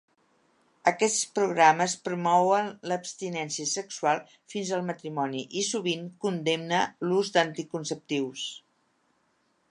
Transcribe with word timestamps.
Aquests 0.91 1.25
programes 1.39 1.91
promouen 2.05 2.71
l'abstinència 2.91 3.69
sexual 3.71 4.21
fins 4.53 4.71
al 4.77 4.81
matrimoni 4.87 5.43
i 5.61 5.63
sovint 5.67 6.07
condemna 6.25 6.79
l'ús 7.11 7.29
d'anticonceptius. 7.37 8.47